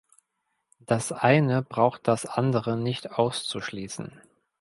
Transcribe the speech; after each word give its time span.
Das 0.79 1.11
eine 1.11 1.61
braucht 1.61 2.07
das 2.07 2.25
andere 2.25 2.75
nicht 2.75 3.11
auszuschließen. 3.11 4.11